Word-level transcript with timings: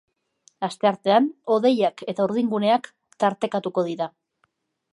Asteartean 0.67 1.27
hodeiak 1.55 2.03
eta 2.13 2.27
urdinguneak 2.29 2.89
tartekatuko 3.25 3.85
dira. 3.91 4.09